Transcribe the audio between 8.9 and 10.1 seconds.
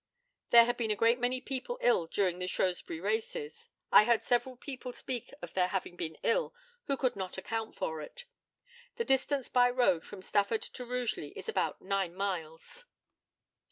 The distance by road